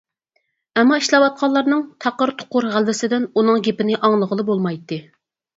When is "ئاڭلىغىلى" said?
4.09-4.49